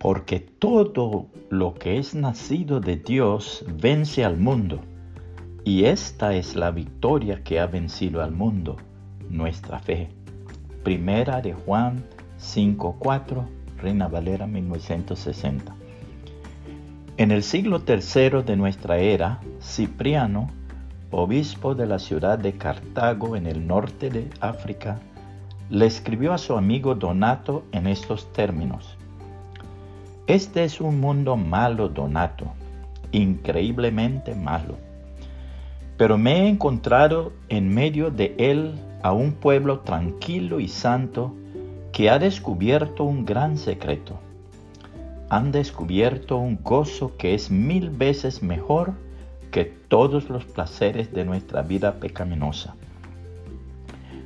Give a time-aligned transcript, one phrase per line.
[0.00, 4.80] Porque todo lo que es nacido de Dios vence al mundo.
[5.62, 8.78] Y esta es la victoria que ha vencido al mundo,
[9.28, 10.08] nuestra fe.
[10.82, 12.02] Primera de Juan
[12.40, 13.44] 5.4,
[13.76, 15.74] Reina Valera 1960.
[17.18, 20.48] En el siglo III de nuestra era, Cipriano,
[21.10, 24.98] obispo de la ciudad de Cartago en el norte de África,
[25.68, 28.96] le escribió a su amigo Donato en estos términos.
[30.30, 32.52] Este es un mundo malo, Donato,
[33.10, 34.76] increíblemente malo.
[35.96, 41.34] Pero me he encontrado en medio de él a un pueblo tranquilo y santo
[41.90, 44.20] que ha descubierto un gran secreto.
[45.30, 48.92] Han descubierto un gozo que es mil veces mejor
[49.50, 52.76] que todos los placeres de nuestra vida pecaminosa.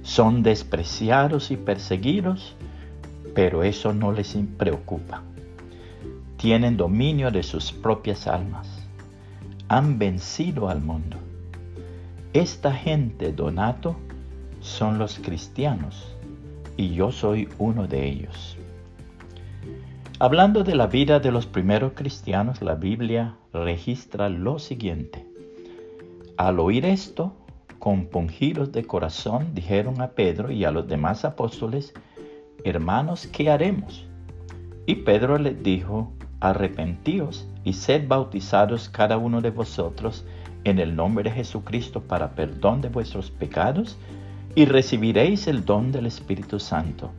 [0.03, 2.57] Son despreciados y perseguidos,
[3.35, 5.23] pero eso no les preocupa
[6.45, 8.69] tienen dominio de sus propias almas,
[9.69, 11.17] han vencido al mundo.
[12.35, 13.97] Esta gente, Donato,
[14.61, 16.15] son los cristianos
[16.77, 18.59] y yo soy uno de ellos.
[20.19, 25.27] Hablando de la vida de los primeros cristianos, la Biblia registra lo siguiente.
[26.37, 27.33] Al oír esto,
[27.79, 31.95] compungidos de corazón, dijeron a Pedro y a los demás apóstoles,
[32.65, 34.07] Hermanos, ¿qué haremos?
[34.85, 36.13] Y Pedro les dijo,
[36.45, 40.27] arrepentíos y sed bautizados cada uno de vosotros
[40.65, 43.97] en el nombre de Jesucristo para perdón de vuestros pecados
[44.55, 47.11] y recibiréis el don del Espíritu Santo.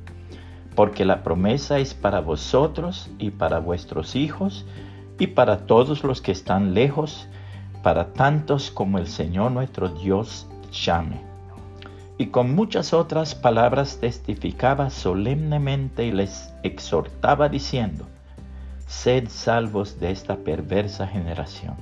[0.76, 4.66] Porque la promesa es para vosotros y para vuestros hijos
[5.18, 7.28] y para todos los que están lejos,
[7.82, 11.20] para tantos como el Señor nuestro Dios llame.
[12.18, 18.06] Y con muchas otras palabras testificaba solemnemente y les exhortaba diciendo,
[18.86, 21.76] sed salvos de esta perversa generación.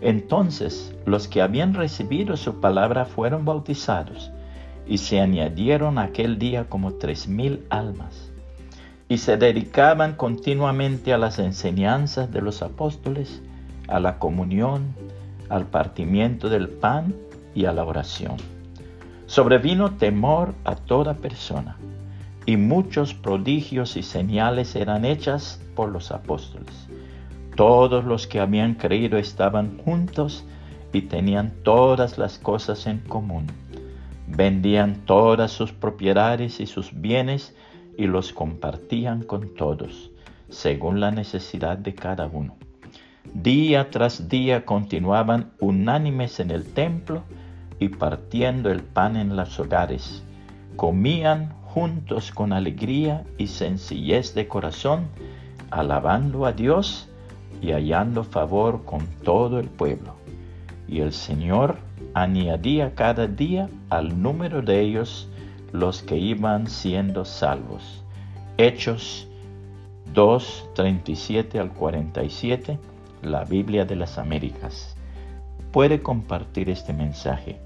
[0.00, 4.30] Entonces los que habían recibido su palabra fueron bautizados,
[4.86, 8.30] y se añadieron aquel día como tres mil almas,
[9.08, 13.42] y se dedicaban continuamente a las enseñanzas de los apóstoles,
[13.86, 14.94] a la comunión,
[15.48, 17.14] al partimiento del pan
[17.54, 18.36] y a la oración.
[19.26, 21.76] Sobrevino temor a toda persona
[22.48, 26.88] y muchos prodigios y señales eran hechas por los apóstoles.
[27.56, 30.46] Todos los que habían creído estaban juntos
[30.94, 33.48] y tenían todas las cosas en común.
[34.26, 37.54] Vendían todas sus propiedades y sus bienes
[37.98, 40.10] y los compartían con todos,
[40.48, 42.56] según la necesidad de cada uno.
[43.34, 47.24] Día tras día continuaban unánimes en el templo
[47.78, 50.24] y partiendo el pan en los hogares.
[50.76, 55.06] Comían juntos con alegría y sencillez de corazón,
[55.70, 57.08] alabando a Dios
[57.62, 60.16] y hallando favor con todo el pueblo.
[60.88, 61.76] Y el Señor
[62.14, 65.28] añadía cada día al número de ellos
[65.70, 68.02] los que iban siendo salvos.
[68.56, 69.28] Hechos
[70.14, 72.76] 2, 37 al 47,
[73.22, 74.96] la Biblia de las Américas.
[75.70, 77.60] Puede compartir este mensaje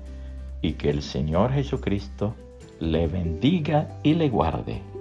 [0.60, 2.34] y que el Señor Jesucristo
[2.82, 4.91] le bendiga y le guarde.